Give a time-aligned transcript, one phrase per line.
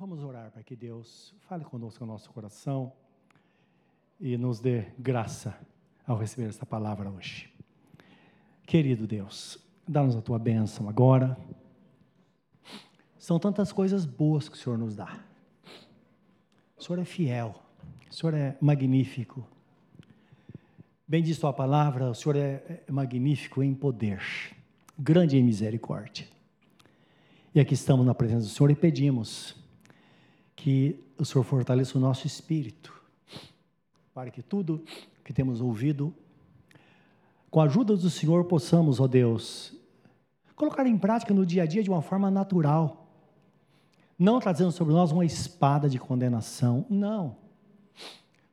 [0.00, 2.90] Vamos orar para que Deus fale conosco no nosso coração
[4.18, 5.54] e nos dê graça
[6.06, 7.52] ao receber esta palavra hoje.
[8.66, 11.36] Querido Deus, dá-nos a tua bênção agora.
[13.18, 15.22] São tantas coisas boas que o Senhor nos dá.
[16.78, 17.62] O Senhor é fiel,
[18.10, 19.46] o Senhor é magnífico.
[21.06, 24.22] Bendiz tua palavra, o Senhor é, é magnífico em poder,
[24.98, 26.26] grande em misericórdia.
[27.54, 29.59] E aqui estamos na presença do Senhor e pedimos
[30.60, 32.92] que o Senhor fortaleça o nosso espírito,
[34.12, 34.84] para que tudo
[35.24, 36.14] que temos ouvido,
[37.50, 39.74] com a ajuda do Senhor, possamos, ó Deus,
[40.54, 43.08] colocar em prática no dia a dia de uma forma natural,
[44.18, 47.38] não trazendo sobre nós uma espada de condenação, não,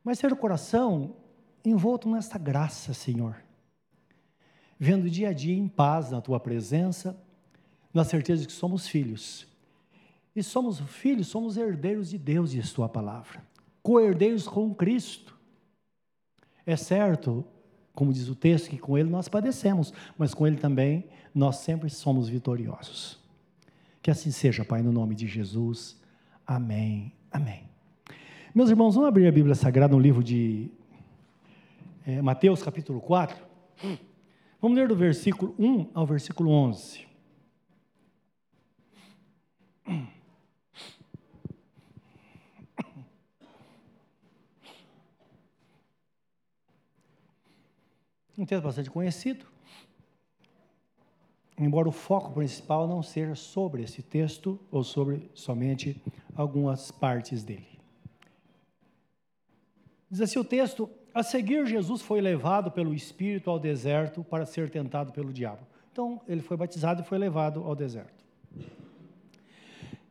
[0.02, 1.14] mas ter o coração
[1.62, 3.36] envolto nesta graça, Senhor,
[4.78, 7.14] vendo dia a dia em paz na tua presença,
[7.92, 9.46] na certeza de que somos filhos
[10.38, 13.42] e somos filhos, somos herdeiros de Deus e de Sua palavra,
[13.82, 15.36] co-herdeiros com Cristo.
[16.64, 17.44] É certo,
[17.94, 21.90] como diz o texto, que com Ele nós padecemos, mas com Ele também nós sempre
[21.90, 23.18] somos vitoriosos.
[24.00, 26.00] Que assim seja, Pai, no nome de Jesus.
[26.46, 27.12] Amém.
[27.30, 27.64] Amém.
[28.54, 30.70] Meus irmãos, vamos abrir a Bíblia Sagrada no livro de
[32.06, 33.36] é, Mateus, capítulo 4.
[34.60, 37.07] Vamos ler do versículo 1 ao versículo 11.
[48.38, 49.44] Um texto bastante conhecido,
[51.58, 56.00] embora o foco principal não seja sobre esse texto ou sobre somente
[56.36, 57.66] algumas partes dele.
[60.08, 64.70] Diz assim o texto: A seguir, Jesus foi levado pelo Espírito ao deserto para ser
[64.70, 65.66] tentado pelo diabo.
[65.90, 68.24] Então, ele foi batizado e foi levado ao deserto.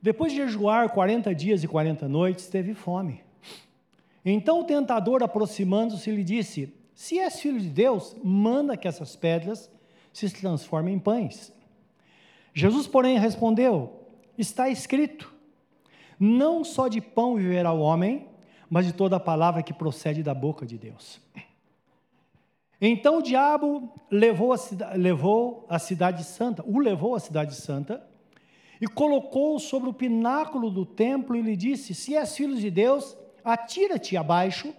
[0.01, 3.23] Depois de jejuar 40 dias e 40 noites, teve fome.
[4.25, 9.69] Então o tentador, aproximando-se, lhe disse: se és filho de Deus, manda que essas pedras
[10.11, 11.53] se transformem em pães.
[12.55, 14.01] Jesus, porém, respondeu:
[14.35, 15.31] Está escrito:
[16.19, 18.27] Não só de pão viverá o homem,
[18.67, 21.21] mas de toda a palavra que procede da boca de Deus.
[22.81, 24.57] Então o diabo levou a,
[24.95, 28.03] levou a cidade santa, o levou à cidade santa,
[28.81, 33.15] e colocou sobre o pináculo do templo e lhe disse: Se és filho de Deus,
[33.43, 34.73] atira-te abaixo,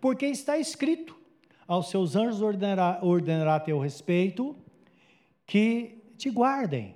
[0.00, 1.23] porque está escrito:
[1.66, 4.56] aos seus anjos ordenará, ordenará a teu respeito
[5.46, 6.94] que te guardem.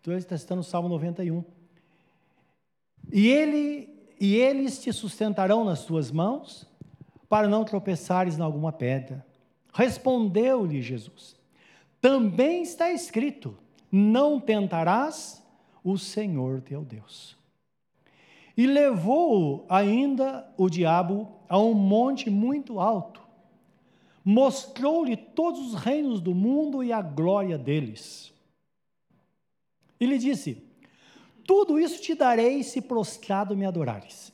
[0.00, 1.44] Então ele está citando o Salmo 91.
[3.12, 3.88] E, ele,
[4.20, 6.66] e eles te sustentarão nas tuas mãos,
[7.28, 9.24] para não tropeçares em alguma pedra.
[9.72, 11.36] Respondeu-lhe Jesus:
[12.00, 13.56] Também está escrito:
[13.90, 15.42] Não tentarás
[15.82, 17.36] o Senhor teu Deus.
[18.56, 23.17] E levou ainda o diabo a um monte muito alto
[24.30, 28.30] mostrou-lhe todos os reinos do mundo e a glória deles.
[29.98, 30.62] E lhe disse:
[31.46, 34.30] Tudo isso te darei se prostrado me adorares.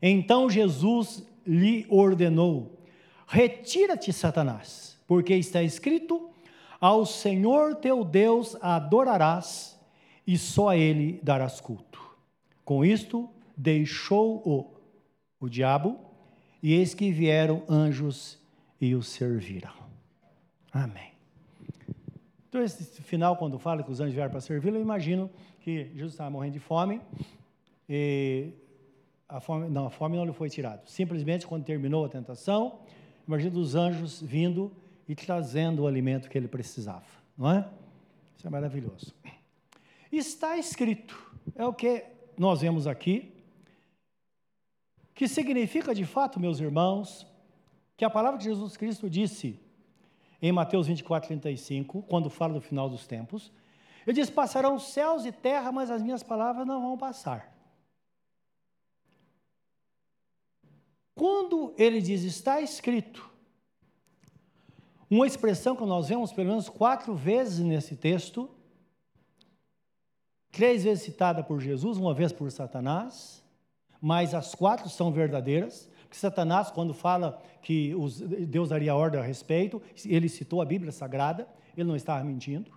[0.00, 2.78] Então Jesus lhe ordenou:
[3.26, 6.30] Retira-te, Satanás, porque está escrito:
[6.80, 9.76] Ao Senhor teu Deus adorarás
[10.24, 12.00] e só a ele darás culto.
[12.64, 14.74] Com isto, deixou o,
[15.40, 15.98] o diabo,
[16.62, 18.45] e eis que vieram anjos
[18.80, 19.72] e o serviram.
[20.72, 21.12] Amém.
[22.48, 26.12] Então, esse final, quando fala que os anjos vieram para servi-lo, eu imagino que Jesus
[26.12, 27.00] estava morrendo de fome
[27.88, 28.52] e
[29.28, 30.82] a fome, não, a fome não lhe foi tirada.
[30.86, 32.80] Simplesmente, quando terminou a tentação,
[33.26, 34.72] imagina os anjos vindo
[35.08, 37.68] e trazendo o alimento que ele precisava, não é?
[38.36, 39.14] Isso é maravilhoso.
[40.10, 41.16] Está escrito,
[41.54, 42.04] é o que
[42.38, 43.32] nós vemos aqui,
[45.14, 47.26] que significa de fato, meus irmãos,
[47.96, 49.58] que a palavra que Jesus Cristo disse
[50.40, 53.50] em Mateus 24, 35, quando fala do final dos tempos,
[54.06, 57.54] ele diz: Passarão céus e terra, mas as minhas palavras não vão passar.
[61.14, 63.30] Quando ele diz está escrito,
[65.08, 68.50] uma expressão que nós vemos pelo menos quatro vezes nesse texto,
[70.50, 73.42] três vezes citada por Jesus, uma vez por Satanás,
[74.00, 75.90] mas as quatro são verdadeiras.
[76.16, 81.48] Satanás, quando fala que os, Deus daria ordem a respeito, ele citou a Bíblia Sagrada,
[81.76, 82.70] ele não estava mentindo,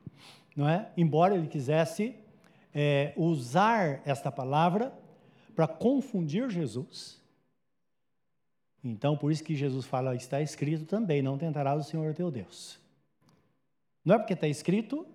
[0.56, 0.90] não é?
[0.98, 2.16] Embora ele quisesse
[2.74, 4.94] é, usar esta palavra
[5.56, 7.20] para confundir Jesus.
[8.84, 12.80] Então, por isso que Jesus fala, está escrito também, não tentarás o Senhor teu Deus.
[14.04, 15.06] Não é porque está escrito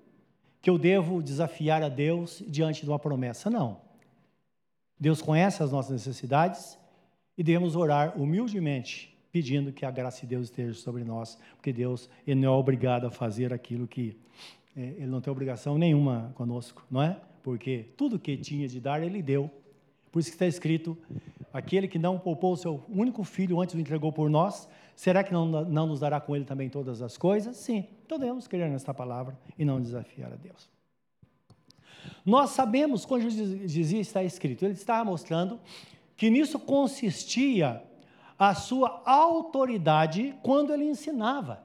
[0.60, 3.80] que eu devo desafiar a Deus diante de uma promessa, não.
[4.98, 6.78] Deus conhece as nossas necessidades
[7.36, 12.08] e devemos orar humildemente, pedindo que a graça de Deus esteja sobre nós, porque Deus
[12.26, 14.16] ele não é obrigado a fazer aquilo que
[14.76, 17.20] é, ele não tem obrigação nenhuma conosco, não é?
[17.42, 19.50] Porque tudo que tinha de dar ele deu.
[20.10, 20.96] Por isso que está escrito:
[21.52, 25.32] aquele que não poupou o seu único filho antes o entregou por nós, será que
[25.32, 27.56] não, não nos dará com ele também todas as coisas?
[27.56, 27.86] Sim.
[28.06, 30.68] Então devemos crer nesta palavra e não desafiar a Deus.
[32.24, 35.60] Nós sabemos, quando Jesus dizia está escrito, ele estava mostrando
[36.16, 37.82] que nisso consistia
[38.38, 41.64] a sua autoridade quando ele ensinava.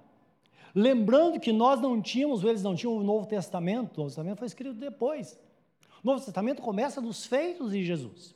[0.73, 4.47] Lembrando que nós não tínhamos, eles não tinham o Novo Testamento, o Novo Testamento foi
[4.47, 5.39] escrito depois.
[6.03, 8.35] O Novo Testamento começa dos feitos de Jesus.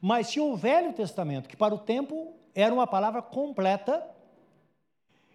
[0.00, 4.06] Mas tinha o Velho Testamento, que para o tempo era uma palavra completa.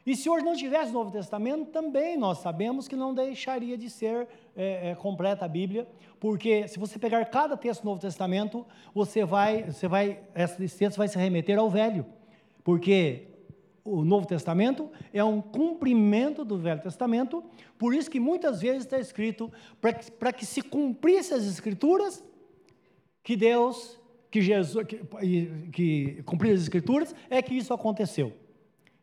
[0.06, 3.90] E se hoje não tivesse o Novo Testamento, também nós sabemos que não deixaria de
[3.90, 5.88] ser é, é, completa a Bíblia,
[6.20, 10.98] porque se você pegar cada texto do Novo Testamento, você vai, você vai, esse texto
[10.98, 12.06] vai se remeter ao Velho,
[12.64, 13.30] porque
[13.84, 17.44] o Novo Testamento é um cumprimento do Velho Testamento,
[17.76, 19.52] por isso que muitas vezes está escrito
[19.82, 22.24] para que, que se cumprisse as Escrituras,
[23.24, 24.00] que Deus,
[24.30, 25.00] que Jesus, que,
[25.72, 28.45] que cumprir as Escrituras, é que isso aconteceu.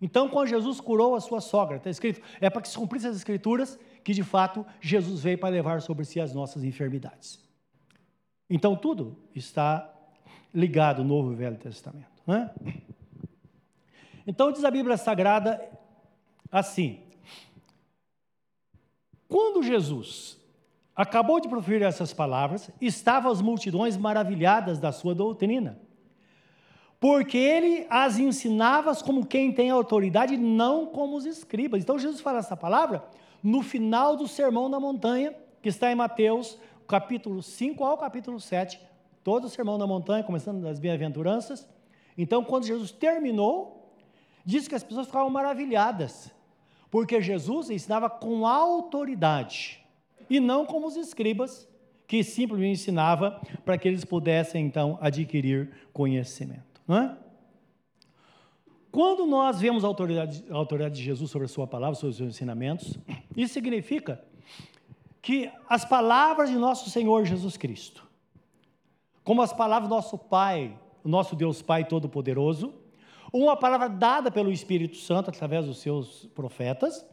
[0.03, 3.17] Então, quando Jesus curou a sua sogra, está escrito, é para que se cumprisse as
[3.17, 7.41] Escrituras, que de fato Jesus veio para levar sobre si as nossas enfermidades.
[8.51, 9.89] Então, tudo está
[10.53, 12.11] ligado no Novo e Velho Testamento.
[12.27, 12.51] Não é?
[14.27, 15.61] Então diz a Bíblia Sagrada
[16.51, 17.01] assim:
[19.29, 20.39] quando Jesus
[20.95, 25.81] acabou de proferir essas palavras, estavam as multidões maravilhadas da sua doutrina,
[27.03, 31.83] porque ele as ensinava como quem tem autoridade, não como os escribas.
[31.83, 33.05] Então Jesus fala essa palavra
[33.43, 36.57] no final do Sermão da Montanha, que está em Mateus,
[36.89, 38.81] capítulo 5 ao capítulo 7,
[39.23, 41.69] todo o Sermão da Montanha, começando das bem-aventuranças.
[42.17, 43.83] Então, quando Jesus terminou,
[44.45, 46.33] Diz que as pessoas ficavam maravilhadas,
[46.91, 49.81] porque Jesus ensinava com autoridade,
[50.29, 51.69] e não como os escribas,
[52.07, 56.72] que simplesmente ensinava para que eles pudessem então adquirir conhecimento.
[56.87, 57.17] Não é?
[58.91, 62.17] Quando nós vemos a autoridade, a autoridade de Jesus sobre a sua palavra, sobre os
[62.17, 62.99] seus ensinamentos,
[63.35, 64.23] isso significa
[65.23, 68.07] que as palavras de nosso Senhor Jesus Cristo,
[69.25, 72.75] como as palavras do nosso Pai, nosso Deus Pai Todo-Poderoso,
[73.33, 77.07] uma palavra dada pelo Espírito Santo através dos seus profetas,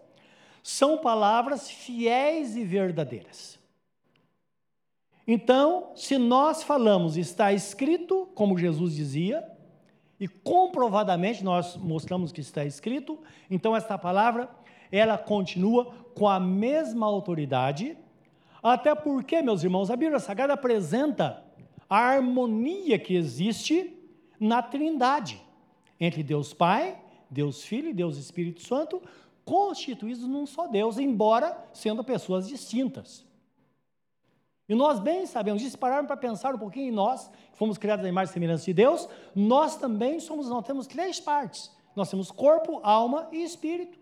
[0.62, 3.58] são palavras fiéis e verdadeiras.
[5.26, 9.48] Então, se nós falamos está escrito, como Jesus dizia,
[10.20, 13.18] e comprovadamente nós mostramos que está escrito,
[13.50, 14.50] então esta palavra,
[14.92, 17.98] ela continua com a mesma autoridade,
[18.62, 21.44] até porque, meus irmãos, a Bíblia Sagrada apresenta
[21.90, 23.96] a harmonia que existe
[24.40, 25.42] na Trindade
[26.00, 27.00] entre Deus Pai,
[27.30, 29.02] Deus Filho e Deus Espírito Santo,
[29.46, 33.26] constituídos num só Deus, embora sendo pessoas distintas.
[34.70, 38.08] E nós bem sabemos disso, para pensar um pouquinho em nós, que fomos criados à
[38.08, 41.72] imagem e semelhança de Deus, nós também somos, nós temos três partes.
[41.96, 43.98] Nós temos corpo, alma e espírito.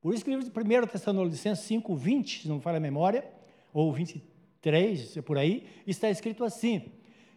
[0.00, 2.80] Por isso que o livro de 1 Tessalonicenses 5, 20, se não me falha a
[2.80, 3.30] memória,
[3.70, 6.92] ou 23, por aí, está escrito assim,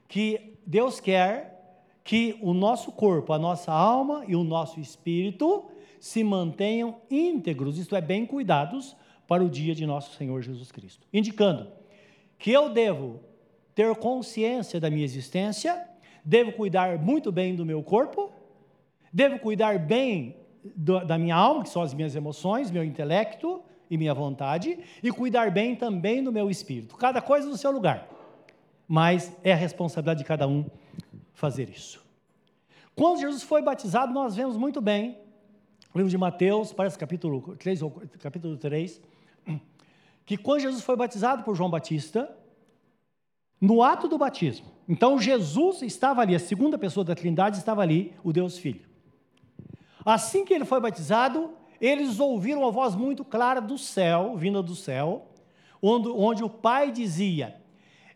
[0.07, 5.69] que Deus quer que o nosso corpo, a nossa alma e o nosso espírito
[5.99, 8.95] se mantenham íntegros, isto é, bem cuidados,
[9.27, 11.05] para o dia de nosso Senhor Jesus Cristo.
[11.13, 11.78] Indicando
[12.39, 13.19] que eu devo
[13.75, 15.85] ter consciência da minha existência,
[16.23, 18.31] devo cuidar muito bem do meu corpo,
[19.13, 20.37] devo cuidar bem
[20.75, 25.11] do, da minha alma, que são as minhas emoções, meu intelecto e minha vontade, e
[25.11, 26.95] cuidar bem também do meu espírito.
[26.95, 28.07] Cada coisa no seu lugar.
[28.87, 30.65] Mas é a responsabilidade de cada um
[31.33, 32.03] fazer isso.
[32.95, 35.17] Quando Jesus foi batizado, nós vemos muito bem,
[35.93, 37.81] no livro de Mateus, parece capítulo 3,
[38.19, 39.01] capítulo 3,
[40.29, 42.29] que quando Jesus foi batizado por João Batista,
[43.59, 48.13] no ato do batismo, então Jesus estava ali, a segunda pessoa da Trindade estava ali,
[48.23, 48.85] o Deus Filho.
[50.05, 54.75] Assim que ele foi batizado, eles ouviram uma voz muito clara do céu, vinda do
[54.75, 55.29] céu,
[55.81, 57.59] onde, onde o Pai dizia: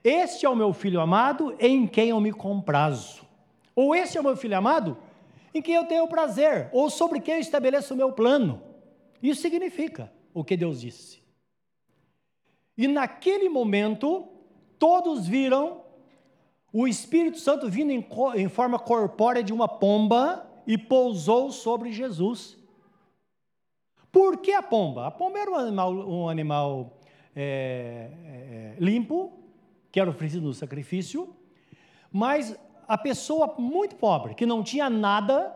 [0.04, 3.24] Este é o meu filho amado, em quem eu me comprazo.
[3.76, 5.00] Ou esse é o meu filho amado,
[5.52, 8.62] em quem eu tenho prazer, ou sobre quem eu estabeleço o meu plano.
[9.20, 11.23] Isso significa o que Deus disse.
[12.78, 14.28] E naquele momento,
[14.80, 15.84] todos viram
[16.72, 22.58] o Espírito Santo vindo em, em forma corpórea de uma pomba e pousou sobre Jesus.
[24.12, 25.08] Por que a pomba?
[25.08, 27.00] A pomba era um animal, um animal
[27.36, 29.32] é, é, limpo,
[29.92, 31.36] que era oferecido no sacrifício,
[32.12, 35.56] Mas a pessoa muito pobre, que não tinha nada,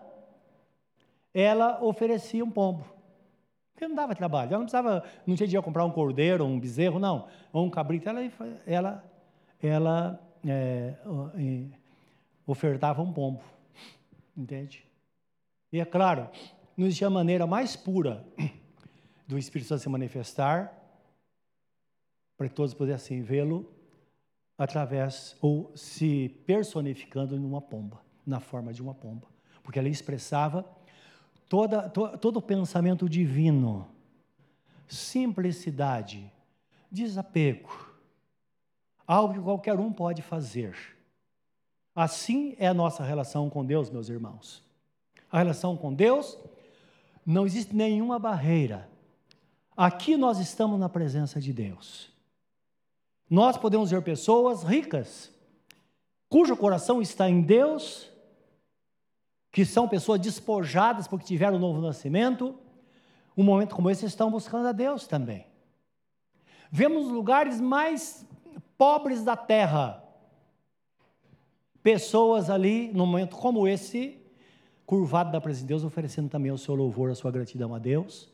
[1.34, 2.97] ela oferecia um pombo.
[3.78, 6.98] Porque não dava trabalho, ela não precisava, não tinha dinheiro comprar um cordeiro, um bezerro,
[6.98, 8.22] não, ou um cabrito, ela,
[8.66, 9.06] ela,
[9.62, 10.96] ela é,
[12.48, 13.40] ofertava um pombo,
[14.36, 14.84] entende?
[15.72, 16.28] E é claro,
[16.76, 18.26] não existia maneira mais pura
[19.28, 20.74] do Espírito Santo se manifestar,
[22.36, 23.72] para que todos pudessem vê-lo,
[24.58, 29.28] através, ou se personificando numa pomba, na forma de uma pomba,
[29.62, 30.66] porque ela expressava
[31.50, 33.88] toda, to, todo pensamento divino,
[34.88, 36.32] simplicidade,
[36.92, 37.70] desapego,
[39.06, 40.76] algo que qualquer um pode fazer.
[41.96, 44.64] Assim é a nossa relação com Deus, meus irmãos.
[45.32, 46.38] A relação com Deus,
[47.26, 48.88] não existe nenhuma barreira.
[49.76, 52.10] Aqui nós estamos na presença de Deus.
[53.30, 55.30] Nós podemos ver pessoas ricas,
[56.30, 58.10] cujo coração está em Deus,
[59.58, 62.60] que são pessoas despojadas porque tiveram um novo nascimento,
[63.36, 65.48] um momento como esse estão buscando a Deus também.
[66.70, 68.24] Vemos lugares mais
[68.78, 70.04] pobres da terra,
[71.82, 74.24] pessoas ali, num momento como esse,
[74.86, 78.32] curvado da presença de Deus, oferecendo também o seu louvor, a sua gratidão a Deus.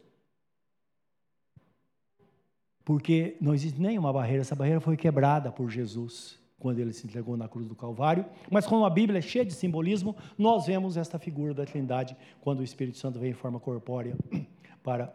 [2.84, 7.36] Porque não existe nenhuma barreira, essa barreira foi quebrada por Jesus quando ele se entregou
[7.36, 8.26] na cruz do Calvário.
[8.50, 12.62] Mas como a Bíblia é cheia de simbolismo, nós vemos esta figura da Trindade quando
[12.62, 14.16] o Espírito Santo vem em forma corpórea
[14.82, 15.14] para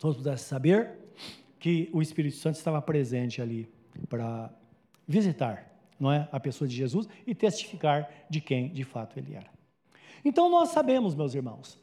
[0.00, 0.98] todos pudessem saber
[1.60, 3.68] que o Espírito Santo estava presente ali
[4.08, 4.52] para
[5.06, 9.48] visitar, não é, a pessoa de Jesus e testificar de quem de fato ele era.
[10.24, 11.78] Então nós sabemos, meus irmãos,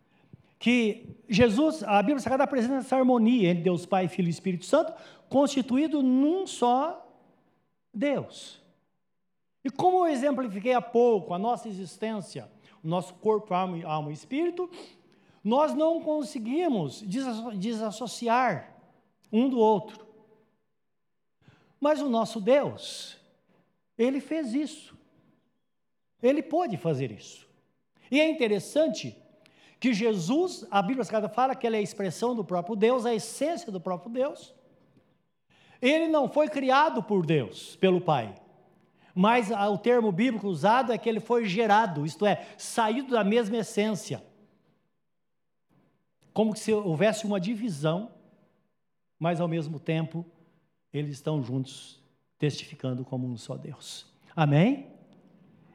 [0.60, 4.92] que Jesus, a Bíblia Sagrada apresenta essa harmonia entre Deus Pai, Filho e Espírito Santo,
[5.30, 7.03] constituído num só
[7.94, 8.62] Deus.
[9.64, 12.50] E como eu exemplifiquei há pouco a nossa existência,
[12.82, 14.70] o nosso corpo, alma, alma e espírito,
[15.42, 17.02] nós não conseguimos
[17.56, 18.74] desassociar
[19.32, 20.06] um do outro.
[21.80, 23.18] Mas o nosso Deus,
[23.98, 24.96] ele fez isso.
[26.22, 27.46] Ele pôde fazer isso.
[28.10, 29.16] E é interessante
[29.78, 33.14] que Jesus, a Bíblia Sagrada fala que ele é a expressão do próprio Deus, a
[33.14, 34.54] essência do próprio Deus.
[35.84, 38.34] Ele não foi criado por Deus, pelo Pai.
[39.14, 43.58] Mas o termo bíblico usado é que ele foi gerado, isto é, saído da mesma
[43.58, 44.24] essência.
[46.32, 48.10] Como se houvesse uma divisão,
[49.18, 50.24] mas ao mesmo tempo
[50.90, 52.02] eles estão juntos,
[52.38, 54.06] testificando como um só Deus.
[54.34, 54.86] Amém?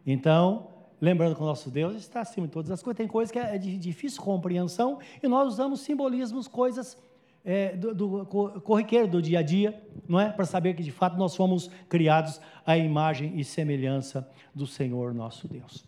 [0.04, 3.38] Então, lembrando que o nosso Deus está acima de todas as coisas, tem coisas que
[3.38, 6.98] é de difícil compreensão e nós usamos simbolismos, coisas
[7.44, 8.26] é, do, do
[8.62, 10.32] corriqueiro do dia a dia, não é?
[10.32, 15.48] Para saber que de fato nós fomos criados à imagem e semelhança do Senhor nosso
[15.48, 15.86] Deus.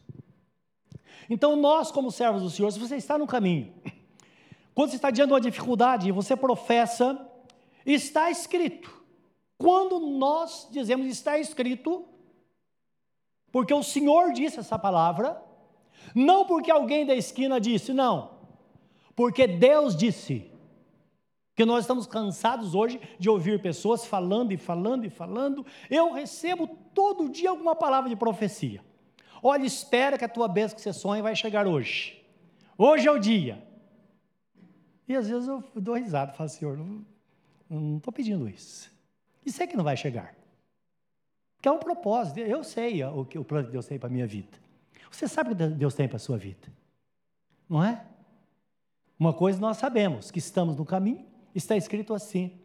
[1.30, 3.74] Então, nós, como servos do Senhor, se você está no caminho,
[4.76, 7.30] quando você está diante de uma dificuldade e você professa,
[7.86, 9.02] está escrito.
[9.58, 12.06] Quando nós dizemos está escrito,
[13.52, 15.42] porque o Senhor disse essa palavra,
[16.16, 18.32] não porque alguém da esquina disse, não,
[19.16, 20.51] porque Deus disse.
[21.62, 25.64] Porque nós estamos cansados hoje de ouvir pessoas falando e falando e falando.
[25.92, 28.84] Eu recebo todo dia alguma palavra de profecia.
[29.44, 32.20] Olha, espera que a tua bênção que você sonha vai chegar hoje.
[32.76, 33.64] Hoje é o dia.
[35.08, 36.76] E às vezes eu dou risada, falo, Senhor,
[37.70, 38.92] não estou pedindo isso.
[39.46, 40.34] E sei que não vai chegar.
[41.62, 42.40] Que é um propósito.
[42.40, 44.58] Eu sei o que o plano de Deus tem para a minha vida.
[45.12, 46.74] Você sabe o que Deus tem para a sua vida.
[47.70, 48.04] Não é?
[49.20, 52.60] Uma coisa nós sabemos, que estamos no caminho, está escrito assim: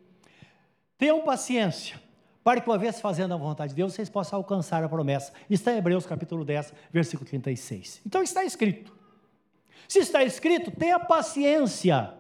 [0.99, 2.01] Tenham paciência,
[2.43, 5.33] para que uma vez fazendo a vontade de Deus, vocês possam alcançar a promessa.
[5.51, 8.03] Está em Hebreus capítulo 10, versículo 36.
[8.07, 8.95] Então está escrito.
[9.89, 12.15] Se está escrito, tenha paciência.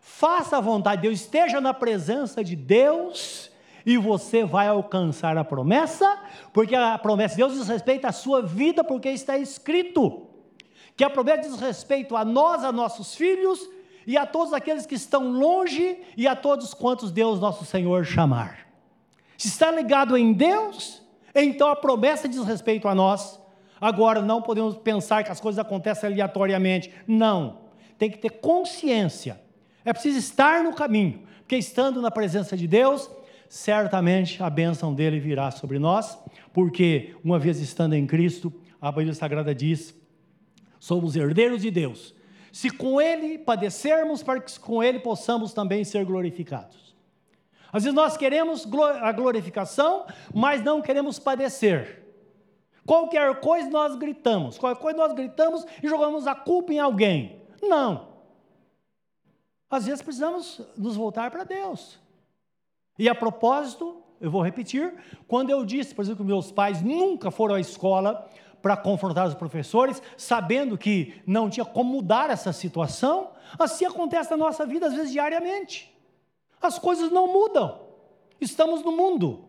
[0.00, 3.50] Faça a vontade de Deus, esteja na presença de Deus
[3.86, 6.18] e você vai alcançar a promessa,
[6.52, 10.26] porque a promessa de Deus diz respeito à sua vida, porque está escrito
[10.96, 13.68] que a promessa diz respeito a nós, a nossos filhos
[14.06, 18.66] e a todos aqueles que estão longe e a todos quantos Deus nosso Senhor chamar.
[19.36, 21.02] Se está ligado em Deus,
[21.34, 23.40] então a promessa diz respeito a nós.
[23.80, 26.92] Agora, não podemos pensar que as coisas acontecem aleatoriamente.
[27.06, 27.64] Não.
[27.98, 29.40] Tem que ter consciência.
[29.84, 33.10] É preciso estar no caminho, porque estando na presença de Deus,
[33.48, 36.18] certamente a bênção dele virá sobre nós,
[36.52, 39.94] porque uma vez estando em Cristo, a Bíblia Sagrada diz:
[40.78, 42.14] somos herdeiros de Deus
[42.54, 46.94] se com ele padecermos, para que com ele possamos também ser glorificados.
[47.72, 48.64] Às vezes nós queremos
[49.02, 52.04] a glorificação, mas não queremos padecer.
[52.86, 57.42] Qualquer coisa nós gritamos, qualquer coisa nós gritamos e jogamos a culpa em alguém.
[57.60, 58.06] Não.
[59.68, 61.98] Às vezes precisamos nos voltar para Deus.
[62.96, 64.94] E a propósito, eu vou repetir,
[65.26, 68.30] quando eu disse, por exemplo, que meus pais nunca foram à escola
[68.64, 74.38] para confrontar os professores, sabendo que não tinha como mudar essa situação, assim acontece na
[74.38, 75.94] nossa vida, às vezes diariamente.
[76.62, 77.78] As coisas não mudam.
[78.40, 79.44] Estamos no mundo.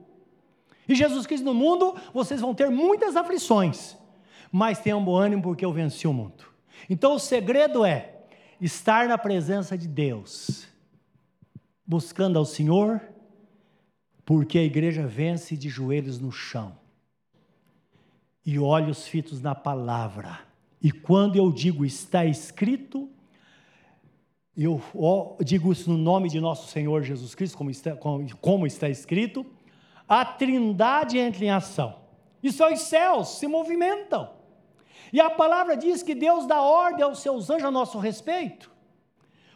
[0.85, 3.95] E Jesus Cristo no mundo, vocês vão ter muitas aflições,
[4.51, 6.43] mas tenham bom ânimo porque eu venci o mundo.
[6.89, 8.15] Então o segredo é
[8.59, 10.67] estar na presença de Deus,
[11.87, 13.01] buscando ao Senhor,
[14.25, 16.83] porque a igreja vence de joelhos no chão
[18.45, 20.39] e olhos fitos na palavra.
[20.81, 23.09] E quando eu digo está escrito,
[24.55, 24.79] eu
[25.43, 27.95] digo isso no nome de nosso Senhor Jesus Cristo, como está,
[28.39, 29.45] como está escrito,
[30.07, 31.95] a trindade entra em ação.
[32.43, 34.29] E só os céus se movimentam.
[35.11, 38.71] E a palavra diz que Deus dá ordem aos seus anjos a nosso respeito.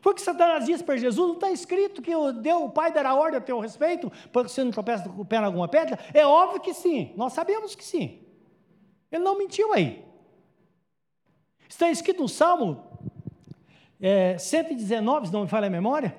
[0.02, 2.92] Foi o que Satanás disse para Jesus, não está escrito que o, Deus, o Pai
[2.92, 6.00] dará ordem a teu respeito, para que você não tropece o pé em alguma pedra?
[6.14, 8.20] É óbvio que sim, nós sabemos que sim.
[9.12, 10.04] Ele não mentiu aí.
[11.68, 12.84] Está escrito no Salmo
[14.00, 16.16] é, 119, se não me falha a memória.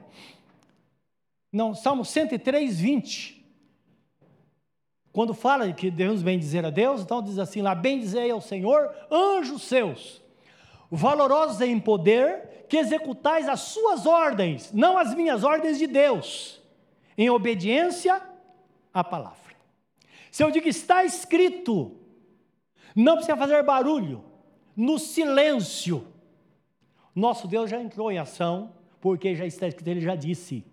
[1.53, 3.41] Não, Salmo 103, 20.
[5.13, 8.41] Quando fala que devemos bem dizer a Deus, então diz assim lá: bem dizer ao
[8.41, 10.23] Senhor, anjos seus,
[10.91, 16.63] valorosos em poder, que executais as suas ordens, não as minhas ordens de Deus,
[17.19, 18.23] em obediência
[18.95, 19.39] à palavra.
[20.31, 22.00] Se eu digo está escrito,
[22.95, 24.25] não precisa fazer barulho,
[24.77, 26.07] no silêncio.
[27.15, 30.65] Nosso Deus já entrou em ação, porque já está escrito, ele já disse.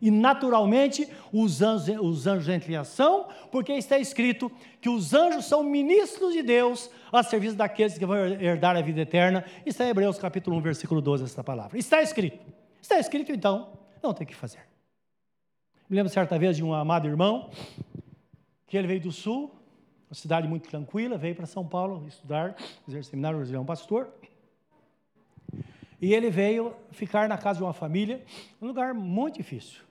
[0.00, 5.46] E naturalmente os anjos, os anjos entram em ação, porque está escrito que os anjos
[5.46, 9.44] são ministros de Deus a serviço daqueles que vão herdar a vida eterna.
[9.66, 11.76] Está em Hebreus capítulo 1, versículo 12, essa palavra.
[11.78, 12.38] Está escrito.
[12.80, 14.60] Está escrito, então, não tem que fazer.
[15.88, 17.50] Me lembro certa vez de um amado irmão,
[18.66, 19.50] que ele veio do sul,
[20.08, 24.08] uma cidade muito tranquila, veio para São Paulo estudar, fazer seminário, ele é um pastor.
[26.00, 28.24] E ele veio ficar na casa de uma família,
[28.60, 29.82] um lugar muito difícil.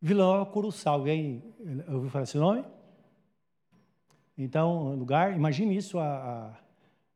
[0.00, 0.90] Vila Nova Curuçá.
[0.90, 1.42] Alguém
[1.88, 2.64] ouviu falar esse nome?
[4.36, 6.58] Então, lugar, imagine isso há,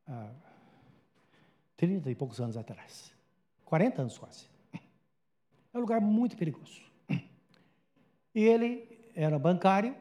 [0.07, 0.31] há, há
[1.77, 3.13] 30 e poucos anos atrás.
[3.65, 4.49] 40 anos quase.
[5.73, 6.83] É um lugar muito perigoso.
[8.35, 9.95] E ele era bancário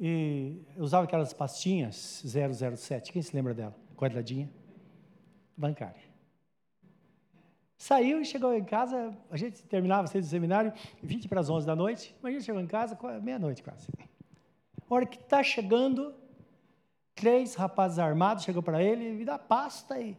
[0.00, 3.12] e usava aquelas pastinhas 007.
[3.12, 3.74] Quem se lembra dela?
[3.96, 4.48] Quadradinha.
[5.56, 6.08] Bancária.
[7.76, 11.76] Saiu e chegou em casa, a gente terminava o seminário 20 para as 11 da
[11.76, 13.88] noite, mas a gente chegou em casa meia-noite quase.
[14.88, 16.14] A hora que está chegando,
[17.14, 20.16] três rapazes armados chegou para ele, me dá pasta aí.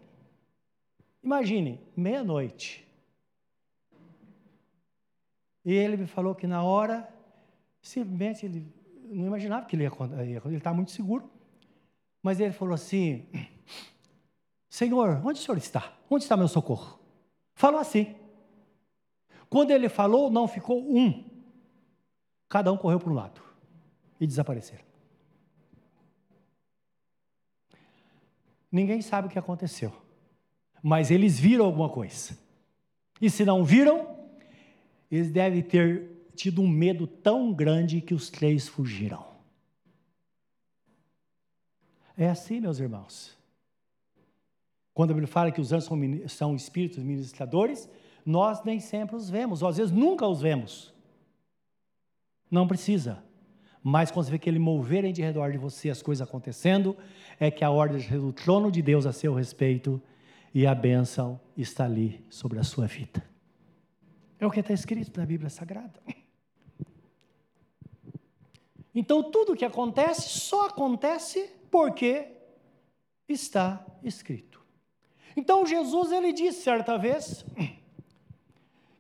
[1.22, 2.88] Imagine, meia-noite.
[5.66, 7.14] E ele me falou que na hora,
[7.82, 8.66] simplesmente ele
[9.10, 11.30] não imaginava que ele ia, ele estava muito seguro.
[12.22, 13.28] Mas ele falou assim:
[14.70, 15.94] Senhor, onde o senhor está?
[16.10, 17.00] Onde está meu socorro?
[17.56, 18.16] Falou assim.
[19.50, 21.28] Quando ele falou, não ficou um.
[22.48, 23.42] Cada um correu para um lado
[24.20, 24.84] e desapareceram.
[28.72, 29.92] Ninguém sabe o que aconteceu,
[30.84, 32.38] mas eles viram alguma coisa.
[33.20, 34.16] E se não viram,
[35.10, 39.26] eles devem ter tido um medo tão grande que os três fugiram.
[42.16, 43.38] É assim, meus irmãos.
[44.94, 45.90] Quando a Bíblia fala que os anjos
[46.32, 47.90] são espíritos ministradores,
[48.26, 50.94] nós nem sempre os vemos, ou às vezes nunca os vemos.
[52.50, 53.22] Não precisa.
[53.84, 56.96] Mas quando você vê que ele moverem de redor de você as coisas acontecendo,
[57.38, 60.02] é que a ordem do trono de Deus a seu respeito
[60.54, 63.22] e a bênção está ali sobre a sua vida.
[64.40, 66.00] É o que está escrito na Bíblia Sagrada.
[68.94, 72.28] Então tudo o que acontece só acontece porque
[73.28, 74.62] está escrito.
[75.36, 77.46] Então Jesus ele disse certa vez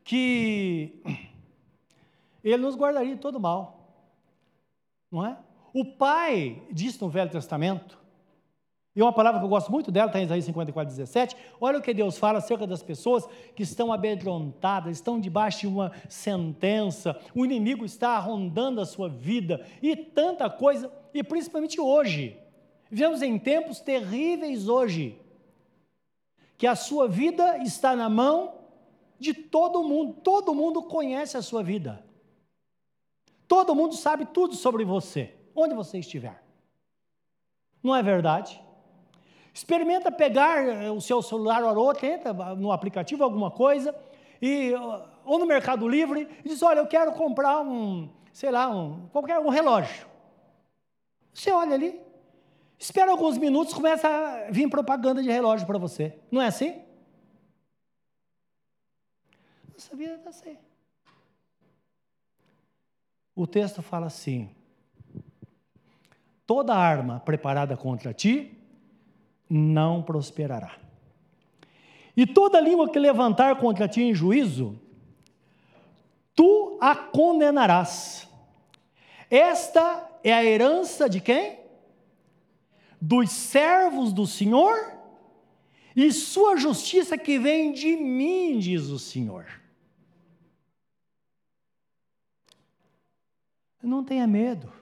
[0.03, 1.01] que
[2.43, 4.07] ele nos guardaria de todo mal,
[5.11, 5.37] não é?
[5.73, 7.98] O Pai disse no Velho Testamento,
[8.95, 11.35] e uma palavra que eu gosto muito dela está em Isaías 54, 17.
[11.61, 15.91] Olha o que Deus fala acerca das pessoas que estão amedrontadas, estão debaixo de uma
[16.09, 22.37] sentença, o inimigo está rondando a sua vida, e tanta coisa, e principalmente hoje.
[22.89, 25.21] Vivemos em tempos terríveis hoje
[26.57, 28.55] que a sua vida está na mão
[29.19, 30.13] de todo mundo.
[30.21, 32.03] Todo mundo conhece a sua vida.
[33.47, 36.43] Todo mundo sabe tudo sobre você, onde você estiver.
[37.81, 38.61] Não é verdade?
[39.53, 43.95] Experimenta pegar eh, o seu celular ou tenta no aplicativo alguma coisa
[44.41, 44.73] e
[45.25, 49.39] ou no Mercado Livre e diz: "Olha, eu quero comprar um, sei lá, um qualquer
[49.39, 50.07] um relógio".
[51.33, 51.99] Você olha ali,
[52.77, 56.17] espera alguns minutos, começa a vir propaganda de relógio para você.
[56.31, 56.81] Não é assim?
[59.73, 60.57] Nossa vida está assim.
[63.35, 64.49] O texto fala assim:
[66.45, 68.58] toda arma preparada contra ti
[69.49, 70.77] não prosperará.
[72.15, 74.79] E toda língua que levantar contra ti em juízo,
[76.35, 78.27] tu a condenarás.
[79.29, 81.59] Esta é a herança de quem?
[83.01, 84.99] Dos servos do Senhor,
[85.95, 89.45] e sua justiça que vem de mim, diz o Senhor.
[93.81, 94.78] Não tenha medo.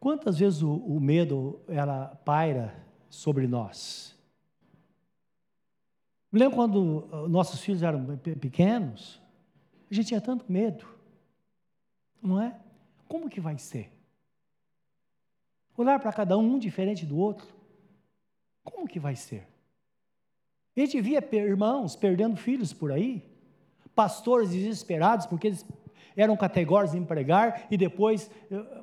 [0.00, 2.74] Quantas vezes o, o medo ela paira
[3.10, 4.18] sobre nós?
[6.32, 9.20] Me lembro quando ah, nossos filhos eram pequenos,
[9.90, 10.86] a gente tinha tanto medo,
[12.22, 12.58] não é?
[13.06, 13.92] Como que vai ser?
[15.76, 17.46] Olhar para cada um, um diferente do outro,
[18.64, 19.46] como que vai ser?
[20.76, 23.22] A gente via irmãos perdendo filhos por aí,
[23.94, 25.66] pastores desesperados porque eles
[26.16, 28.30] eram categóricos em pregar, e depois,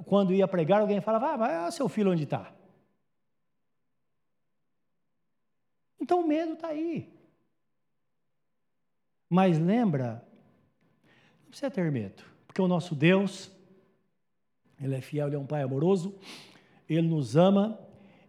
[0.06, 2.54] quando ia pregar, alguém falava: Ah, mas seu filho onde está?
[6.00, 7.14] Então o medo está aí.
[9.30, 10.24] Mas lembra,
[11.42, 13.52] não precisa ter medo, porque o nosso Deus,
[14.80, 16.18] Ele é fiel, Ele é um Pai amoroso,
[16.90, 17.78] Ele nos ama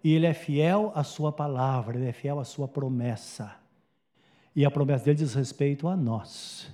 [0.03, 3.57] e Ele é fiel à Sua palavra, Ele é fiel à Sua promessa.
[4.57, 6.69] E a promessa dele diz respeito a nós.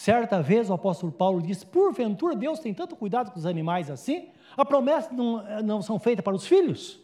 [0.00, 4.30] Certa vez o apóstolo Paulo disse: Porventura Deus tem tanto cuidado com os animais assim?
[4.56, 6.98] A promessa não, não são feitas para os filhos?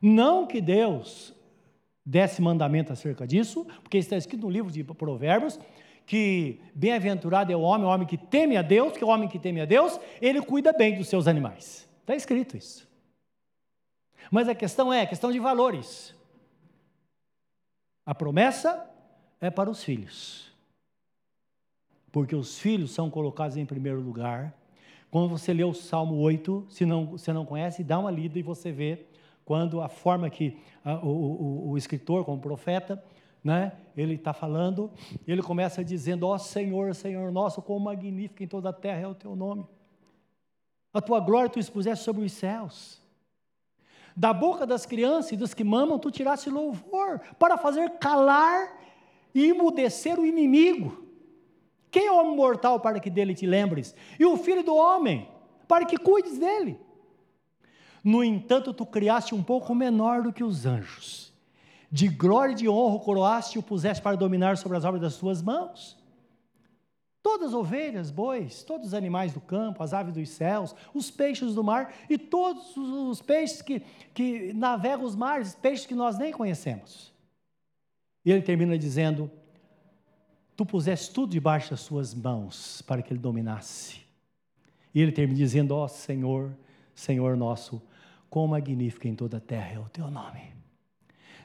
[0.00, 1.34] Não que Deus
[2.04, 5.58] desse mandamento acerca disso, porque está escrito no livro de Provérbios
[6.06, 9.40] que bem-aventurado é o homem, o homem que teme a Deus, que o homem que
[9.40, 11.88] teme a Deus, ele cuida bem dos seus animais.
[12.02, 12.88] Está escrito isso.
[14.30, 16.14] Mas a questão é, a questão de valores.
[18.04, 18.88] A promessa
[19.40, 20.54] é para os filhos
[22.16, 24.58] porque os filhos são colocados em primeiro lugar.
[25.10, 28.42] Quando você lê o Salmo 8, se não, você não conhece, dá uma lida e
[28.42, 29.04] você vê
[29.44, 33.04] quando a forma que a, o, o, o, escritor, como profeta,
[33.44, 34.90] né, ele está falando,
[35.28, 39.06] ele começa dizendo: Ó oh, Senhor, Senhor nosso, quão magnífico em toda a terra é
[39.06, 39.66] o teu nome.
[40.94, 42.98] A tua glória tu expuseste sobre os céus.
[44.16, 48.74] Da boca das crianças e dos que mamam, tu tiraste louvor, para fazer calar
[49.34, 51.04] e emudecer o inimigo.
[51.96, 53.94] Quem é o homem mortal para que dele te lembres?
[54.20, 55.26] E o filho do homem,
[55.66, 56.78] para que cuides dele.
[58.04, 61.32] No entanto, tu criaste um pouco menor do que os anjos.
[61.90, 65.00] De glória e de honra o coroaste e o puseste para dominar sobre as obras
[65.00, 65.96] das tuas mãos.
[67.22, 71.54] Todas as ovelhas, bois, todos os animais do campo, as aves dos céus, os peixes
[71.54, 73.80] do mar e todos os peixes que,
[74.12, 77.10] que navegam os mares, peixes que nós nem conhecemos.
[78.22, 79.30] E ele termina dizendo:
[80.56, 84.00] tu puseste tudo debaixo das suas mãos para que ele dominasse.
[84.94, 86.56] E ele termina dizendo: Ó oh, Senhor,
[86.94, 87.82] Senhor nosso,
[88.30, 90.40] quão magnífico em toda a terra é o teu nome.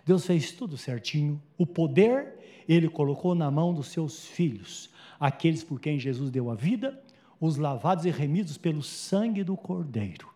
[0.06, 1.42] Deus fez tudo certinho.
[1.58, 6.56] O poder ele colocou na mão dos seus filhos, aqueles por quem Jesus deu a
[6.56, 7.02] vida,
[7.40, 10.30] os lavados e remidos pelo sangue do Cordeiro.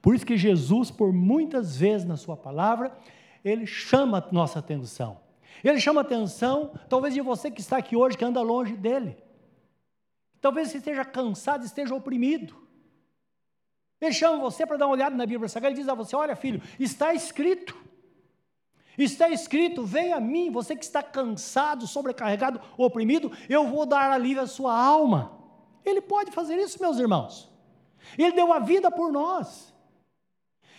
[0.00, 2.96] Por isso que Jesus, por muitas vezes na sua palavra,
[3.44, 5.18] ele chama a nossa atenção.
[5.62, 9.16] Ele chama atenção, talvez de você que está aqui hoje, que anda longe dele.
[10.40, 12.56] Talvez você esteja cansado, esteja oprimido.
[14.00, 16.34] Ele chama você para dar uma olhada na Bíblia Sagrada e diz a você: Olha,
[16.34, 17.76] filho, está escrito.
[18.96, 24.42] Está escrito: Venha a mim, você que está cansado, sobrecarregado, oprimido, eu vou dar alívio
[24.42, 25.38] à sua alma.
[25.84, 27.50] Ele pode fazer isso, meus irmãos.
[28.16, 29.74] Ele deu a vida por nós.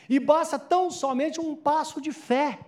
[0.10, 2.60] E basta tão somente um passo de fé.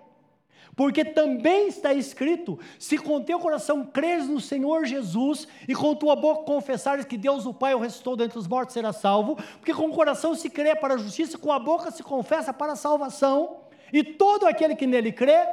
[0.75, 6.15] Porque também está escrito: se com teu coração creres no Senhor Jesus e com tua
[6.15, 9.35] boca confessares que Deus o Pai o ressuscitou dentre os mortos, será salvo.
[9.59, 12.73] Porque com o coração se crê para a justiça, com a boca se confessa para
[12.73, 13.57] a salvação.
[13.91, 15.45] E todo aquele que nele crê,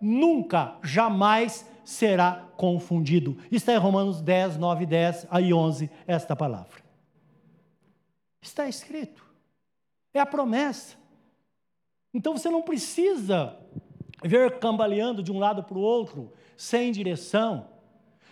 [0.00, 3.36] nunca, jamais será confundido.
[3.50, 6.80] Está em Romanos 10, 9, 10 e 11, esta palavra.
[8.40, 9.24] Está escrito.
[10.14, 10.96] É a promessa.
[12.14, 13.56] Então você não precisa
[14.22, 17.68] ver cambaleando de um lado para o outro, sem direção.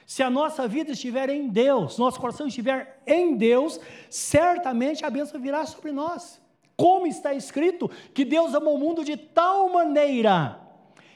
[0.07, 5.41] Se a nossa vida estiver em Deus, nosso coração estiver em Deus, certamente a bênção
[5.41, 6.41] virá sobre nós.
[6.77, 10.61] Como está escrito que Deus amou o mundo de tal maneira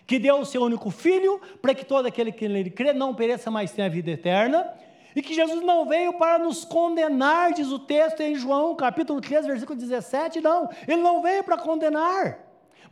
[0.06, 3.50] que deu o seu único filho, para que todo aquele que nele crê não pereça,
[3.50, 4.68] mas tenha vida eterna,
[5.16, 9.46] e que Jesus não veio para nos condenar, diz o texto em João, capítulo 3,
[9.46, 12.38] versículo 17, não, ele não veio para condenar,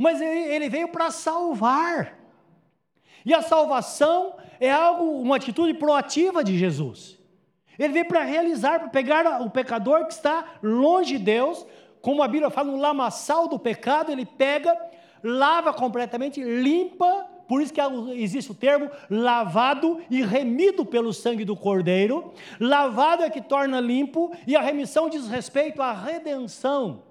[0.01, 2.19] mas ele, veio para salvar.
[3.23, 7.19] E a salvação é algo, uma atitude proativa de Jesus.
[7.79, 11.67] Ele veio para realizar, para pegar o pecador que está longe de Deus,
[12.01, 14.75] como a Bíblia fala, no lamaçal do pecado, ele pega,
[15.23, 17.81] lava completamente, limpa, por isso que
[18.15, 22.33] existe o termo lavado e remido pelo sangue do Cordeiro.
[22.59, 27.10] Lavado é que torna limpo, e a remissão diz respeito à redenção.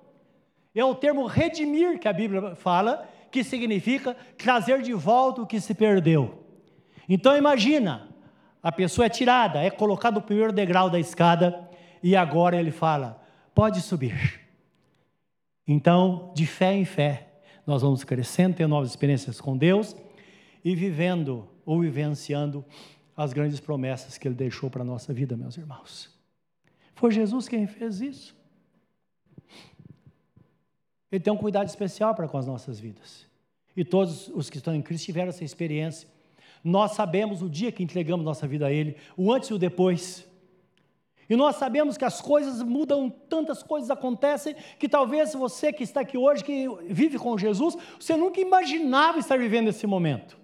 [0.79, 5.59] É o termo redimir que a Bíblia fala, que significa trazer de volta o que
[5.59, 6.45] se perdeu.
[7.07, 8.07] Então imagina,
[8.63, 11.69] a pessoa é tirada, é colocada no primeiro degrau da escada,
[12.01, 13.21] e agora ele fala:
[13.53, 14.39] pode subir.
[15.67, 17.27] Então, de fé em fé,
[17.67, 19.93] nós vamos crescendo, tendo novas experiências com Deus
[20.63, 22.63] e vivendo ou vivenciando
[23.17, 26.09] as grandes promessas que Ele deixou para a nossa vida, meus irmãos.
[26.95, 28.38] Foi Jesus quem fez isso.
[31.11, 33.27] Ele tem um cuidado especial para com as nossas vidas.
[33.75, 36.07] E todos os que estão em Cristo tiveram essa experiência.
[36.63, 40.27] Nós sabemos o dia que entregamos nossa vida a Ele, o antes e o depois.
[41.29, 46.01] E nós sabemos que as coisas mudam, tantas coisas acontecem, que talvez você que está
[46.01, 50.39] aqui hoje, que vive com Jesus, você nunca imaginava estar vivendo esse momento.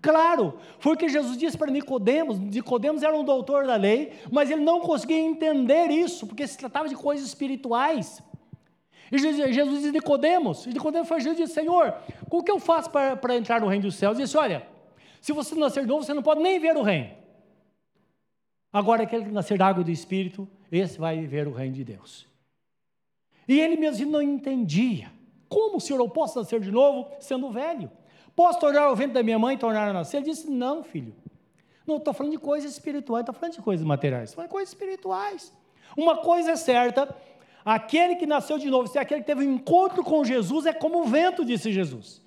[0.00, 2.38] Claro, foi o que Jesus disse para Nicodemos.
[2.38, 6.88] Nicodemos era um doutor da lei, mas ele não conseguia entender isso, porque se tratava
[6.88, 8.20] de coisas espirituais.
[9.12, 11.94] E Jesus disse Nicodemos, e Nicodemos foi Jesus e disse, Senhor,
[12.30, 14.16] o que eu faço para, para entrar no reino dos céus?
[14.16, 14.66] Ele disse, olha,
[15.20, 17.10] se você nascer novo, você não pode nem ver o reino.
[18.72, 22.26] Agora, aquele que nascer da água do Espírito, esse vai ver o reino de Deus.
[23.46, 25.12] E ele mesmo não entendia.
[25.46, 27.90] Como, Senhor, eu posso nascer de novo sendo velho?
[28.34, 30.16] Posso tornar o vento da minha mãe e tornar a nascer?
[30.18, 31.14] Ele disse, não, filho.
[31.86, 34.30] Não estou falando de coisas espirituais, estou falando de coisas materiais.
[34.30, 35.52] Estou falando de coisas espirituais.
[35.94, 37.14] Uma coisa é certa,
[37.64, 40.72] aquele que nasceu de novo, se é aquele que teve um encontro com Jesus, é
[40.72, 42.22] como o vento, disse Jesus.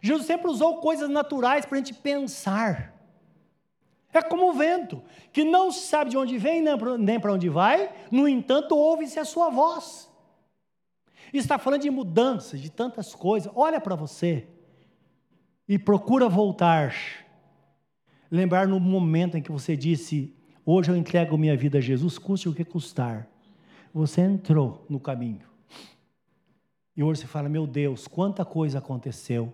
[0.00, 2.94] Jesus sempre usou coisas naturais para a gente pensar.
[4.12, 6.64] É como o vento, que não sabe de onde vem
[6.98, 10.08] nem para onde vai, no entanto, ouve-se a sua voz.
[11.32, 13.52] Está falando de mudanças, de tantas coisas.
[13.54, 14.46] Olha para você
[15.68, 16.94] e procura voltar.
[18.30, 22.48] Lembrar no momento em que você disse: Hoje eu entrego minha vida a Jesus, custe
[22.48, 23.28] o que custar.
[23.98, 25.48] Você entrou no caminho.
[26.96, 29.52] E hoje você fala: Meu Deus, quanta coisa aconteceu.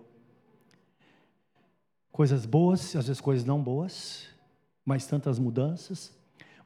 [2.11, 4.27] Coisas boas, às vezes coisas não boas,
[4.85, 6.15] mas tantas mudanças.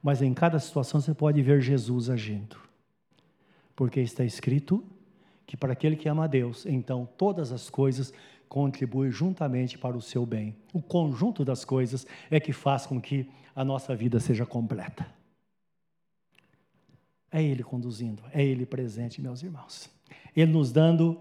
[0.02, 2.58] Mas em cada situação você pode ver Jesus agindo.
[3.74, 4.84] Porque está escrito
[5.46, 8.12] que para aquele que ama a Deus, então todas as coisas
[8.46, 10.54] contribui juntamente para o seu bem.
[10.74, 15.19] O conjunto das coisas é que faz com que a nossa vida seja completa.
[17.32, 19.88] É Ele conduzindo, é Ele presente, meus irmãos.
[20.34, 21.18] Ele nos dando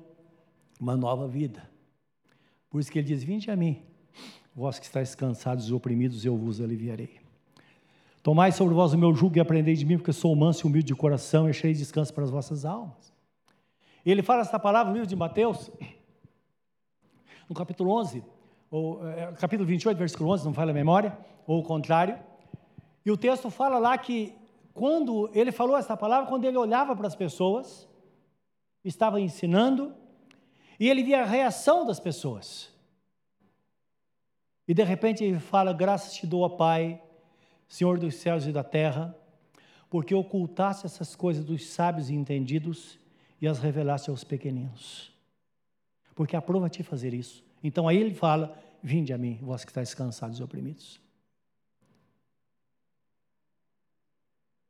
[0.80, 1.70] uma nova vida.
[2.70, 3.82] Por isso que Ele diz: Vinde a mim,
[4.56, 7.20] vós que estáis cansados e oprimidos, eu vos aliviarei.
[8.24, 10.88] Tomai sobre vós o meu jugo e aprendei de mim, porque sou manso e humilde
[10.88, 13.14] de coração e achei descanso para as vossas almas.
[14.06, 15.72] Ele fala essa palavra no livro de Mateus,
[17.48, 18.24] no capítulo 11,
[18.72, 21.18] ou é, capítulo 28, versículo 11, não fala a memória,
[21.48, 22.18] ou o contrário.
[23.06, 24.34] E o texto fala lá que
[24.80, 27.88] quando ele falou essa palavra, quando ele olhava para as pessoas,
[28.84, 29.94] estava ensinando,
[30.80, 32.74] e ele via a reação das pessoas.
[34.68, 37.02] E de repente ele fala: Graças te dou, a Pai,
[37.68, 39.16] Senhor dos céus e da terra,
[39.90, 42.98] porque ocultaste essas coisas dos sábios e entendidos
[43.42, 45.10] e as revelaste aos pequeninos
[46.20, 47.42] porque aprova te fazer isso.
[47.64, 51.00] Então aí ele fala: Vinde a mim, vós que estáis cansados e oprimidos.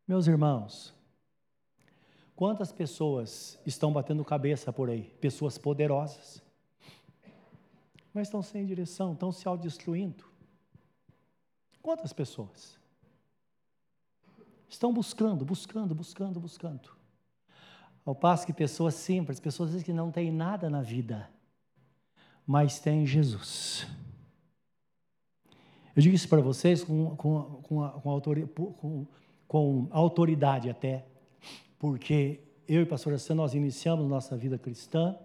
[0.10, 0.92] Meus irmãos,
[2.36, 5.04] quantas pessoas estão batendo cabeça por aí?
[5.22, 6.42] Pessoas poderosas,
[8.12, 10.26] mas estão sem direção, estão se autodestruindo.
[11.80, 12.76] Quantas pessoas?
[14.68, 16.90] Estão buscando, buscando, buscando, buscando.
[18.04, 21.30] Ao passo que pessoas simples, pessoas que não têm nada na vida,
[22.48, 23.86] mas tem Jesus.
[25.96, 29.06] Eu digo isso para vocês com, com, com, com, autoridade, com,
[29.50, 31.04] com autoridade até,
[31.80, 35.18] porque eu e a pastora Sam, nós iniciamos nossa vida cristã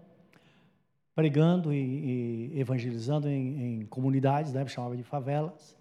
[1.13, 5.77] pregando e, e evangelizando em, em, comunidades, né, chamava de favelas.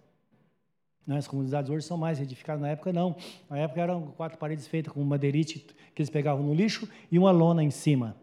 [1.07, 1.17] Né?
[1.17, 3.17] As comunidades hoje são mais edificadas, na época não.
[3.49, 5.61] Na época eram quatro paredes feitas com madeirite
[5.95, 8.15] que eles pegavam no lixo e uma lona em cima.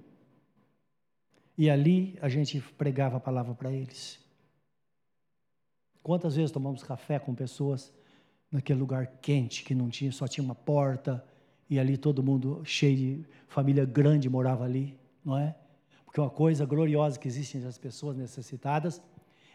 [1.57, 4.19] E ali a gente pregava a palavra para eles.
[6.03, 7.91] Quantas vezes tomamos café com pessoas
[8.51, 11.23] naquele lugar quente que não tinha, só tinha uma porta
[11.69, 15.55] e ali todo mundo cheio de família grande morava ali, não é?
[16.05, 19.01] Porque é uma coisa gloriosa que existe entre as pessoas necessitadas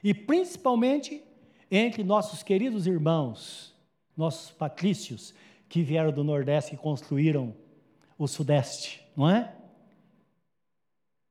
[0.02, 1.22] e principalmente
[1.70, 3.74] entre nossos queridos irmãos,
[4.16, 5.34] nossos patrícios
[5.68, 7.54] que vieram do Nordeste e construíram
[8.16, 9.54] o Sudeste, não é?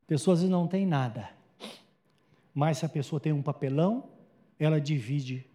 [0.06, 1.32] Pessoas não têm nada,
[2.54, 4.08] mas se a pessoa tem um papelão,
[4.60, 5.49] ela divide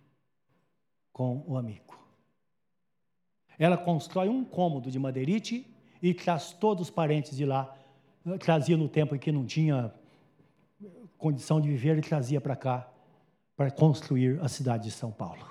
[1.13, 1.90] com o amigo.
[3.61, 5.67] Ela constrói um cômodo de madeirite
[6.03, 7.77] e traz todos os parentes de lá.
[8.39, 9.93] Trazia no tempo em que não tinha
[11.19, 12.91] condição de viver e trazia para cá
[13.55, 15.47] para construir a cidade de São Paulo.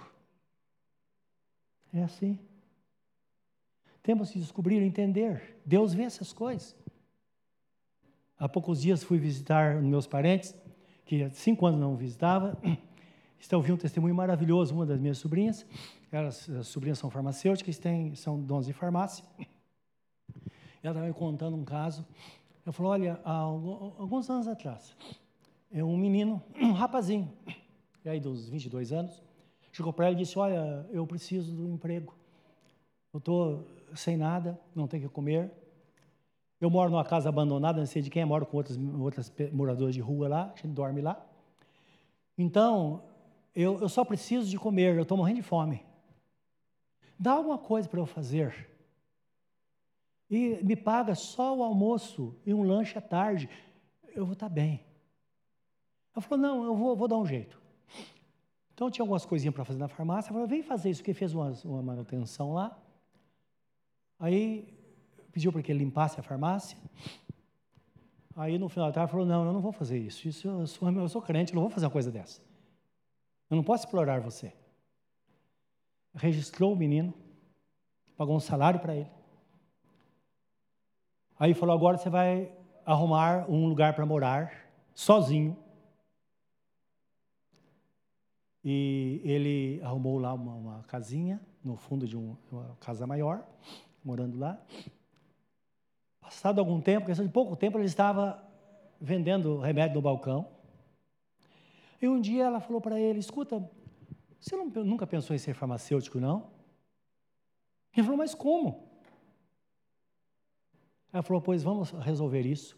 [1.94, 2.40] É assim.
[4.02, 5.62] Temos que descobrir, entender.
[5.64, 6.76] Deus vê essas coisas.
[8.40, 10.56] Há poucos dias fui visitar meus parentes,
[11.06, 12.58] que há cinco anos não visitava.
[13.40, 15.64] Está ouvindo um testemunho maravilhoso, uma das minhas sobrinhas.
[16.12, 19.24] Elas, as sobrinhas são farmacêuticas, têm, são donas de farmácia.
[20.82, 22.06] Ela estava me contando um caso.
[22.66, 24.96] Eu falei, olha, há alguns anos atrás,
[25.72, 27.32] é um menino, um rapazinho,
[28.06, 29.22] aí dos 22 anos,
[29.72, 32.16] chegou para ela e disse: Olha, eu preciso do emprego.
[33.14, 35.52] Eu estou sem nada, não tenho que comer.
[36.60, 40.02] Eu moro numa casa abandonada, não sei de quem, moro com outras, outras moradores de
[40.02, 41.26] rua lá, a gente dorme lá.
[42.38, 43.02] Então,
[43.56, 45.82] eu, eu só preciso de comer, eu estou morrendo de fome.
[47.20, 48.70] Dá alguma coisa para eu fazer.
[50.30, 53.50] E me paga só o almoço e um lanche à tarde.
[54.16, 54.86] Eu vou estar tá bem.
[56.16, 57.60] Ela falou: Não, eu vou, vou dar um jeito.
[58.80, 60.32] Então tinha algumas coisinhas para fazer na farmácia.
[60.32, 62.80] Falou, vem fazer isso, que fez uma, uma manutenção lá.
[64.18, 64.74] Aí
[65.34, 66.78] pediu para que ele limpasse a farmácia.
[68.38, 70.26] Aí no final da tarde falou, não, eu não vou fazer isso.
[70.30, 72.40] Isso eu sou, eu sou crente, eu não vou fazer uma coisa dessa.
[73.50, 74.54] Eu não posso explorar você.
[76.16, 77.14] Registrou o menino,
[78.18, 79.10] pagou um salário para ele.
[81.40, 82.52] Aí falou, agora você vai
[82.86, 84.52] arrumar um lugar para morar,
[84.94, 85.56] sozinho,
[88.64, 93.44] e ele arrumou lá uma, uma casinha no fundo de um, uma casa maior,
[94.04, 94.62] morando lá.
[96.20, 98.44] Passado algum tempo, questão de pouco tempo, ele estava
[99.00, 100.48] vendendo remédio no balcão.
[102.02, 103.68] E um dia ela falou para ele: Escuta,
[104.40, 106.50] você não, nunca pensou em ser farmacêutico, não?
[107.94, 108.88] Ele falou: Mas como?
[111.12, 112.78] Ela falou: Pois vamos resolver isso.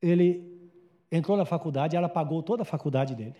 [0.00, 0.70] Ele
[1.10, 3.36] entrou na faculdade, ela pagou toda a faculdade dele.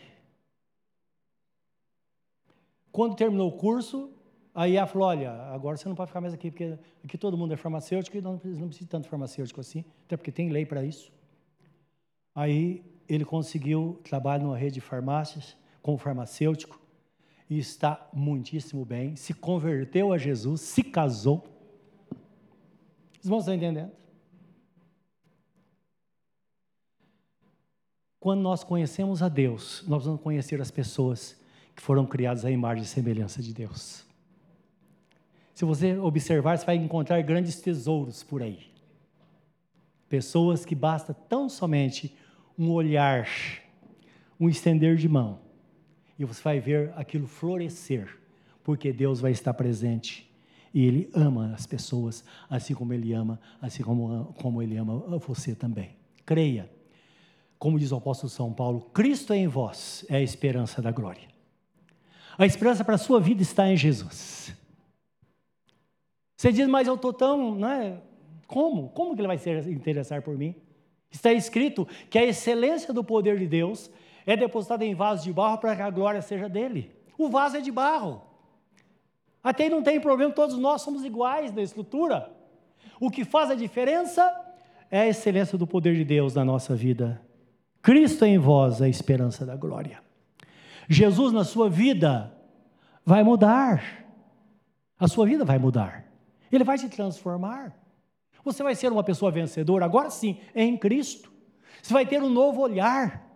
[2.92, 4.12] Quando terminou o curso,
[4.54, 7.54] aí ela falou: Olha, agora você não pode ficar mais aqui, porque aqui todo mundo
[7.54, 10.84] é farmacêutico e não, não precisa de tanto farmacêutico assim, até porque tem lei para
[10.84, 11.10] isso.
[12.34, 15.56] Aí ele conseguiu trabalho numa rede de farmácias
[15.88, 16.78] como farmacêutico
[17.48, 19.16] e está muitíssimo bem.
[19.16, 21.42] Se converteu a Jesus, se casou.
[23.18, 23.90] Os irmãos estão entendendo?
[28.20, 31.40] Quando nós conhecemos a Deus, nós vamos conhecer as pessoas
[31.74, 34.04] que foram criados à imagem e semelhança de Deus.
[35.54, 38.70] Se você observar, você vai encontrar grandes tesouros por aí.
[40.06, 42.14] Pessoas que basta tão somente
[42.58, 43.26] um olhar,
[44.38, 45.47] um estender de mão,
[46.18, 48.18] e você vai ver aquilo florescer,
[48.64, 50.28] porque Deus vai estar presente.
[50.74, 55.54] E Ele ama as pessoas, assim como Ele ama, assim como, como Ele ama você
[55.54, 55.96] também.
[56.26, 56.68] Creia.
[57.58, 61.28] Como diz o apóstolo São Paulo, Cristo é em vós é a esperança da glória.
[62.36, 64.54] A esperança para a sua vida está em Jesus.
[66.36, 67.56] Você diz, mas eu estou tão.
[67.56, 68.00] Né?
[68.46, 68.90] Como?
[68.90, 70.54] Como que ele vai se interessar por mim?
[71.10, 73.90] Está escrito que a excelência do poder de Deus
[74.26, 76.94] é depositada em vasos de barro para que a glória seja dele.
[77.16, 78.22] O vaso é de barro.
[79.42, 82.30] Até não tem problema, todos nós somos iguais na estrutura.
[83.00, 84.28] O que faz a diferença
[84.90, 87.20] é a excelência do poder de Deus na nossa vida.
[87.80, 90.02] Cristo é em vós, a esperança da glória.
[90.88, 92.32] Jesus na sua vida
[93.04, 94.04] vai mudar.
[94.98, 96.04] A sua vida vai mudar.
[96.50, 97.76] Ele vai se transformar.
[98.44, 101.30] Você vai ser uma pessoa vencedora, agora sim, em Cristo.
[101.82, 103.27] Você vai ter um novo olhar.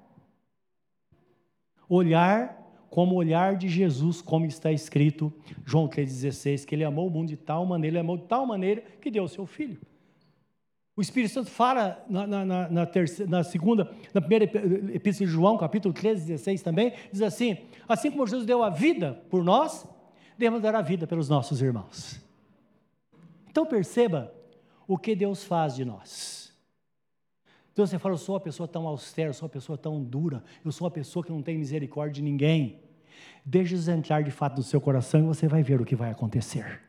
[1.94, 5.32] Olhar como olhar de Jesus, como está escrito,
[5.64, 8.82] João 3,16, que ele amou o mundo de tal maneira, ele amou de tal maneira
[9.00, 9.78] que deu o seu filho.
[10.96, 14.44] O Espírito Santo fala na, na, na, terceira, na segunda, na primeira
[14.94, 19.22] epístola de João, capítulo 13, 16 também, diz assim: assim como Jesus deu a vida
[19.28, 19.86] por nós,
[20.38, 22.20] devemos dar a vida pelos nossos irmãos.
[23.50, 24.32] Então perceba
[24.88, 26.41] o que Deus faz de nós.
[27.72, 30.44] Então você fala, eu sou uma pessoa tão austera, eu sou uma pessoa tão dura,
[30.64, 32.80] eu sou uma pessoa que não tem misericórdia de ninguém.
[33.44, 36.10] Deixe Jesus entrar de fato no seu coração e você vai ver o que vai
[36.10, 36.80] acontecer.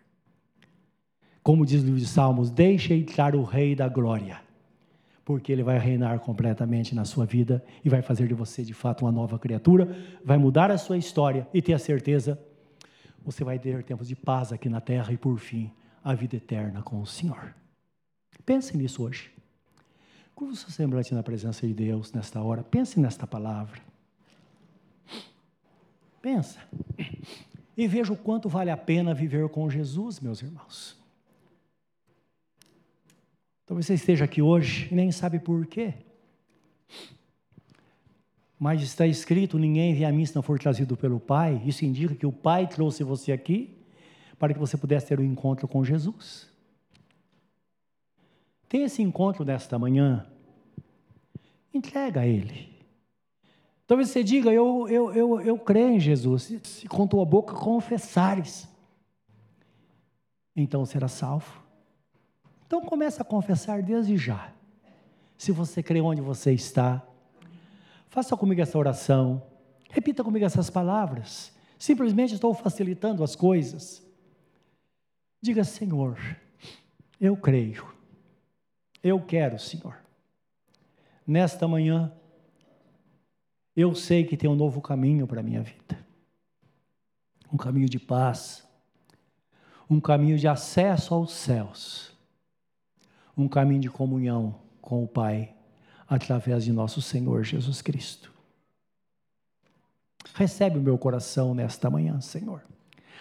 [1.41, 4.41] Como diz o livro de Salmos, deixe entrar o Rei da Glória,
[5.25, 9.05] porque ele vai reinar completamente na sua vida e vai fazer de você de fato
[9.05, 12.39] uma nova criatura, vai mudar a sua história e ter a certeza,
[13.23, 15.71] você vai ter tempos de paz aqui na terra e por fim,
[16.03, 17.55] a vida eterna com o Senhor.
[18.45, 19.31] Pense nisso hoje.
[20.35, 22.63] Curva o seu semblante na presença de Deus nesta hora.
[22.63, 23.79] Pense nesta palavra.
[26.21, 26.59] Pensa.
[27.75, 30.97] E veja o quanto vale a pena viver com Jesus, meus irmãos.
[33.65, 35.93] Talvez você esteja aqui hoje e nem sabe por quê.
[38.59, 41.61] Mas está escrito: ninguém vem a mim se não for trazido pelo Pai.
[41.65, 43.77] Isso indica que o Pai trouxe você aqui
[44.39, 46.52] para que você pudesse ter um encontro com Jesus.
[48.73, 50.25] Tem esse encontro nesta manhã,
[51.71, 52.75] entrega a Ele.
[53.85, 58.67] Talvez você diga, eu, eu, eu, eu creio em Jesus, se com tua boca confessares,
[60.55, 61.63] então será salvo.
[62.65, 64.51] Então comece a confessar desde já.
[65.37, 67.05] Se você crê onde você está,
[68.07, 69.43] faça comigo essa oração,
[69.91, 71.53] repita comigo essas palavras.
[71.77, 74.03] Simplesmente estou facilitando as coisas.
[75.39, 76.17] Diga, Senhor,
[77.21, 77.92] eu creio,
[79.03, 79.97] eu quero, Senhor.
[81.27, 82.11] Nesta manhã,
[83.75, 86.03] eu sei que tem um novo caminho para a minha vida.
[87.51, 88.67] Um caminho de paz,
[89.89, 92.13] um caminho de acesso aos céus
[93.37, 95.53] um caminho de comunhão com o Pai
[96.07, 98.31] através de nosso Senhor Jesus Cristo.
[100.35, 102.63] Recebe o meu coração nesta manhã, Senhor.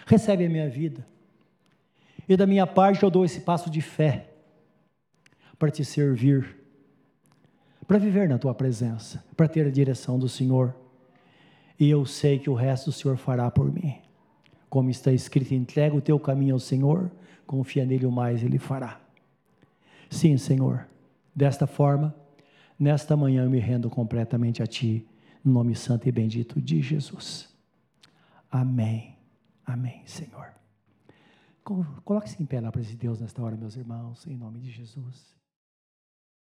[0.05, 1.05] Recebe a minha vida.
[2.27, 4.32] E da minha parte eu dou esse passo de fé
[5.63, 6.57] para te servir,
[7.87, 10.75] para viver na tua presença, para ter a direção do Senhor.
[11.79, 13.95] E eu sei que o resto o Senhor fará por mim.
[14.69, 17.09] Como está escrito, entrega o teu caminho ao Senhor,
[17.47, 18.99] confia nele o mais ele fará.
[20.09, 20.85] Sim, Senhor.
[21.33, 22.13] Desta forma,
[22.77, 25.07] nesta manhã eu me rendo completamente a Ti,
[25.41, 27.47] no nome santo e bendito de Jesus.
[28.51, 29.15] Amém.
[29.65, 30.47] Amém, Senhor.
[32.03, 35.41] Coloque-se em pé na presença de Deus nesta hora, meus irmãos, em nome de Jesus.